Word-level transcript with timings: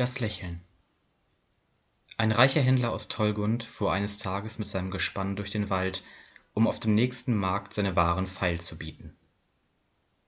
Das 0.00 0.18
Lächeln 0.18 0.62
Ein 2.16 2.32
reicher 2.32 2.62
Händler 2.62 2.90
aus 2.90 3.08
Tollgund 3.08 3.64
fuhr 3.64 3.92
eines 3.92 4.16
Tages 4.16 4.58
mit 4.58 4.66
seinem 4.66 4.90
Gespann 4.90 5.36
durch 5.36 5.50
den 5.50 5.68
Wald, 5.68 6.02
um 6.54 6.66
auf 6.66 6.80
dem 6.80 6.94
nächsten 6.94 7.36
Markt 7.36 7.74
seine 7.74 7.96
Waren 7.96 8.26
feil 8.26 8.58
zu 8.58 8.78
bieten. 8.78 9.14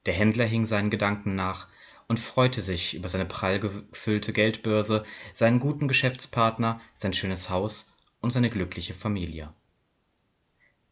Der 0.04 0.12
Händler 0.12 0.45
hing 0.45 0.66
seinen 0.66 0.90
Gedanken 0.90 1.37
nach 1.37 1.69
und 2.06 2.21
freute 2.21 2.61
sich 2.61 2.93
über 2.93 3.08
seine 3.08 3.24
prall 3.24 3.61
gefüllte 3.61 4.34
Geldbörse, 4.34 5.04
seinen 5.32 5.58
guten 5.58 5.89
Geschäftspartner, 5.89 6.79
sein 6.95 7.14
schönes 7.14 7.48
Haus 7.48 7.95
und 8.20 8.30
seine 8.30 8.50
glückliche 8.50 8.93
Familie. 8.93 9.54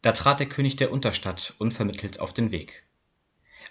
Da 0.01 0.11
trat 0.11 0.39
der 0.39 0.49
König 0.49 0.75
der 0.77 0.91
Unterstadt 0.91 1.53
unvermittelt 1.59 2.19
auf 2.19 2.33
den 2.33 2.49
Weg. 2.49 2.83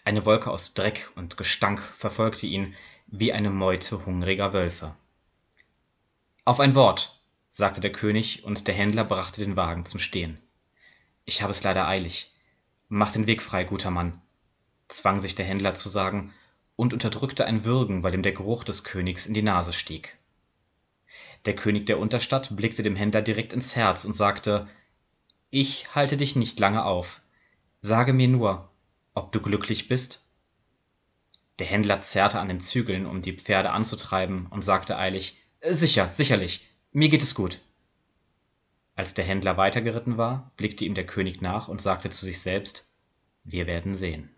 Eine 0.04 0.24
Wolke 0.24 0.52
aus 0.52 0.74
Dreck 0.74 1.10
und 1.16 1.36
Gestank 1.36 1.80
verfolgte 1.80 2.46
ihn 2.46 2.76
wie 3.08 3.32
eine 3.32 3.50
Meute 3.50 4.06
hungriger 4.06 4.52
Wölfe. 4.52 4.94
Auf 6.50 6.58
ein 6.58 6.74
Wort, 6.74 7.22
sagte 7.50 7.80
der 7.80 7.92
König, 7.92 8.42
und 8.42 8.66
der 8.66 8.74
Händler 8.74 9.04
brachte 9.04 9.40
den 9.40 9.54
Wagen 9.54 9.86
zum 9.86 10.00
Stehen. 10.00 10.42
Ich 11.24 11.42
habe 11.42 11.52
es 11.52 11.62
leider 11.62 11.86
eilig. 11.86 12.34
Mach 12.88 13.12
den 13.12 13.28
Weg 13.28 13.40
frei, 13.40 13.62
guter 13.62 13.92
Mann, 13.92 14.20
zwang 14.88 15.20
sich 15.20 15.36
der 15.36 15.46
Händler 15.46 15.74
zu 15.74 15.88
sagen 15.88 16.34
und 16.74 16.92
unterdrückte 16.92 17.44
ein 17.44 17.64
Würgen, 17.64 18.02
weil 18.02 18.14
ihm 18.14 18.24
der 18.24 18.32
Geruch 18.32 18.64
des 18.64 18.82
Königs 18.82 19.26
in 19.26 19.34
die 19.34 19.42
Nase 19.42 19.72
stieg. 19.72 20.18
Der 21.44 21.54
König 21.54 21.86
der 21.86 22.00
Unterstadt 22.00 22.56
blickte 22.56 22.82
dem 22.82 22.96
Händler 22.96 23.22
direkt 23.22 23.52
ins 23.52 23.76
Herz 23.76 24.04
und 24.04 24.12
sagte 24.12 24.66
Ich 25.50 25.94
halte 25.94 26.16
dich 26.16 26.34
nicht 26.34 26.58
lange 26.58 26.84
auf. 26.84 27.20
Sage 27.80 28.12
mir 28.12 28.26
nur, 28.26 28.68
ob 29.14 29.30
du 29.30 29.40
glücklich 29.40 29.86
bist? 29.86 30.26
Der 31.60 31.68
Händler 31.68 32.00
zerrte 32.00 32.40
an 32.40 32.48
den 32.48 32.60
Zügeln, 32.60 33.06
um 33.06 33.22
die 33.22 33.34
Pferde 33.34 33.70
anzutreiben, 33.70 34.48
und 34.48 34.62
sagte 34.62 34.98
eilig 34.98 35.39
Sicher, 35.62 36.08
sicherlich, 36.12 36.70
mir 36.90 37.10
geht 37.10 37.22
es 37.22 37.34
gut. 37.34 37.60
Als 38.96 39.12
der 39.12 39.26
Händler 39.26 39.58
weitergeritten 39.58 40.16
war, 40.16 40.52
blickte 40.56 40.86
ihm 40.86 40.94
der 40.94 41.04
König 41.04 41.42
nach 41.42 41.68
und 41.68 41.82
sagte 41.82 42.08
zu 42.08 42.24
sich 42.24 42.40
selbst 42.40 42.90
Wir 43.44 43.66
werden 43.66 43.94
sehen. 43.94 44.30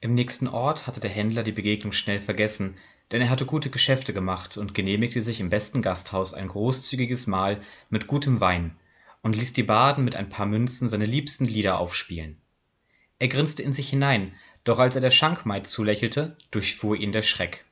Im 0.00 0.14
nächsten 0.14 0.48
Ort 0.48 0.88
hatte 0.88 0.98
der 0.98 1.10
Händler 1.10 1.44
die 1.44 1.52
Begegnung 1.52 1.92
schnell 1.92 2.18
vergessen, 2.18 2.76
denn 3.12 3.20
er 3.20 3.30
hatte 3.30 3.46
gute 3.46 3.70
Geschäfte 3.70 4.12
gemacht 4.12 4.56
und 4.56 4.74
genehmigte 4.74 5.22
sich 5.22 5.38
im 5.38 5.48
besten 5.48 5.80
Gasthaus 5.80 6.34
ein 6.34 6.48
großzügiges 6.48 7.28
Mahl 7.28 7.60
mit 7.88 8.08
gutem 8.08 8.40
Wein 8.40 8.76
und 9.22 9.36
ließ 9.36 9.52
die 9.52 9.62
Baden 9.62 10.04
mit 10.04 10.16
ein 10.16 10.28
paar 10.28 10.46
Münzen 10.46 10.88
seine 10.88 11.06
liebsten 11.06 11.44
Lieder 11.44 11.78
aufspielen. 11.78 12.40
Er 13.20 13.28
grinste 13.28 13.62
in 13.62 13.72
sich 13.72 13.90
hinein, 13.90 14.34
doch 14.64 14.80
als 14.80 14.96
er 14.96 15.02
der 15.02 15.12
Schankmaid 15.12 15.68
zulächelte, 15.68 16.36
durchfuhr 16.50 16.96
ihn 16.96 17.12
der 17.12 17.22
Schreck. 17.22 17.64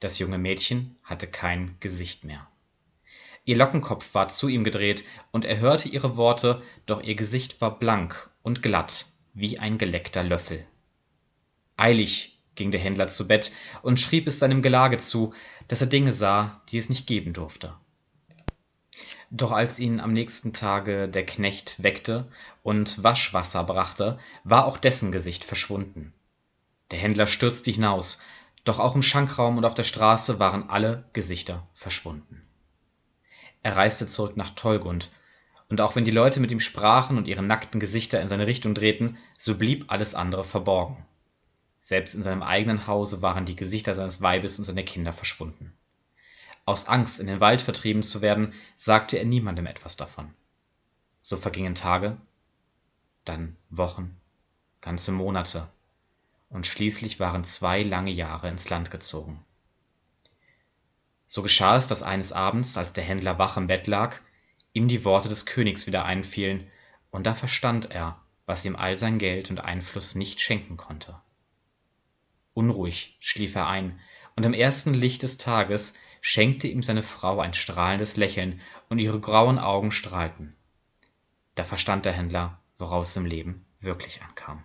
Das 0.00 0.18
junge 0.18 0.38
Mädchen 0.38 0.94
hatte 1.02 1.26
kein 1.26 1.76
Gesicht 1.80 2.24
mehr. 2.24 2.46
Ihr 3.44 3.56
Lockenkopf 3.56 4.14
war 4.14 4.28
zu 4.28 4.48
ihm 4.48 4.62
gedreht, 4.62 5.04
und 5.30 5.44
er 5.44 5.58
hörte 5.58 5.88
ihre 5.88 6.16
Worte, 6.16 6.62
doch 6.86 7.02
ihr 7.02 7.14
Gesicht 7.14 7.60
war 7.60 7.78
blank 7.78 8.30
und 8.42 8.62
glatt 8.62 9.06
wie 9.34 9.58
ein 9.58 9.78
geleckter 9.78 10.22
Löffel. 10.22 10.66
Eilig 11.76 12.38
ging 12.54 12.70
der 12.70 12.80
Händler 12.80 13.08
zu 13.08 13.26
Bett 13.26 13.52
und 13.82 14.00
schrieb 14.00 14.26
es 14.26 14.38
seinem 14.38 14.62
Gelage 14.62 14.98
zu, 14.98 15.32
dass 15.68 15.80
er 15.80 15.86
Dinge 15.86 16.12
sah, 16.12 16.60
die 16.68 16.78
es 16.78 16.88
nicht 16.88 17.06
geben 17.06 17.32
durfte. 17.32 17.74
Doch 19.30 19.52
als 19.52 19.78
ihn 19.78 20.00
am 20.00 20.12
nächsten 20.12 20.52
Tage 20.52 21.08
der 21.08 21.24
Knecht 21.24 21.82
weckte 21.82 22.26
und 22.62 23.02
Waschwasser 23.02 23.62
brachte, 23.64 24.18
war 24.44 24.66
auch 24.66 24.78
dessen 24.78 25.12
Gesicht 25.12 25.44
verschwunden. 25.44 26.12
Der 26.90 26.98
Händler 26.98 27.26
stürzte 27.26 27.70
hinaus, 27.70 28.22
doch 28.64 28.78
auch 28.78 28.94
im 28.94 29.02
Schankraum 29.02 29.56
und 29.56 29.64
auf 29.64 29.74
der 29.74 29.84
Straße 29.84 30.38
waren 30.38 30.68
alle 30.68 31.04
Gesichter 31.12 31.64
verschwunden. 31.72 32.46
Er 33.62 33.76
reiste 33.76 34.06
zurück 34.06 34.36
nach 34.36 34.50
Tollgund, 34.50 35.10
und 35.68 35.80
auch 35.80 35.96
wenn 35.96 36.04
die 36.04 36.10
Leute 36.10 36.40
mit 36.40 36.50
ihm 36.50 36.60
sprachen 36.60 37.18
und 37.18 37.28
ihre 37.28 37.42
nackten 37.42 37.78
Gesichter 37.78 38.20
in 38.20 38.28
seine 38.28 38.46
Richtung 38.46 38.74
drehten, 38.74 39.18
so 39.36 39.56
blieb 39.56 39.84
alles 39.88 40.14
andere 40.14 40.44
verborgen. 40.44 41.04
Selbst 41.78 42.14
in 42.14 42.22
seinem 42.22 42.42
eigenen 42.42 42.86
Hause 42.86 43.22
waren 43.22 43.44
die 43.44 43.56
Gesichter 43.56 43.94
seines 43.94 44.22
Weibes 44.22 44.58
und 44.58 44.64
seiner 44.64 44.82
Kinder 44.82 45.12
verschwunden. 45.12 45.74
Aus 46.64 46.88
Angst, 46.88 47.20
in 47.20 47.26
den 47.26 47.40
Wald 47.40 47.62
vertrieben 47.62 48.02
zu 48.02 48.22
werden, 48.22 48.52
sagte 48.76 49.18
er 49.18 49.24
niemandem 49.24 49.66
etwas 49.66 49.96
davon. 49.96 50.34
So 51.22 51.36
vergingen 51.36 51.74
Tage, 51.74 52.16
dann 53.24 53.56
Wochen, 53.70 54.18
ganze 54.80 55.12
Monate, 55.12 55.68
und 56.50 56.66
schließlich 56.66 57.20
waren 57.20 57.44
zwei 57.44 57.82
lange 57.82 58.10
Jahre 58.10 58.48
ins 58.48 58.70
Land 58.70 58.90
gezogen. 58.90 59.44
So 61.26 61.42
geschah 61.42 61.76
es, 61.76 61.88
dass 61.88 62.02
eines 62.02 62.32
Abends, 62.32 62.76
als 62.78 62.94
der 62.94 63.04
Händler 63.04 63.38
wach 63.38 63.56
im 63.56 63.66
Bett 63.66 63.86
lag, 63.86 64.20
ihm 64.72 64.88
die 64.88 65.04
Worte 65.04 65.28
des 65.28 65.44
Königs 65.44 65.86
wieder 65.86 66.04
einfielen, 66.04 66.66
und 67.10 67.26
da 67.26 67.34
verstand 67.34 67.90
er, 67.90 68.20
was 68.46 68.64
ihm 68.64 68.76
all 68.76 68.96
sein 68.96 69.18
Geld 69.18 69.50
und 69.50 69.60
Einfluss 69.60 70.14
nicht 70.14 70.40
schenken 70.40 70.76
konnte. 70.76 71.20
Unruhig 72.54 73.16
schlief 73.20 73.54
er 73.54 73.68
ein, 73.68 74.00
und 74.36 74.44
im 74.44 74.54
ersten 74.54 74.94
Licht 74.94 75.22
des 75.22 75.36
Tages 75.36 75.94
schenkte 76.20 76.66
ihm 76.66 76.82
seine 76.82 77.02
Frau 77.02 77.40
ein 77.40 77.54
strahlendes 77.54 78.16
Lächeln, 78.16 78.60
und 78.88 78.98
ihre 78.98 79.20
grauen 79.20 79.58
Augen 79.58 79.92
strahlten. 79.92 80.56
Da 81.54 81.64
verstand 81.64 82.06
der 82.06 82.12
Händler, 82.12 82.58
worauf 82.78 83.04
es 83.04 83.16
im 83.16 83.26
Leben 83.26 83.66
wirklich 83.80 84.22
ankam. 84.22 84.64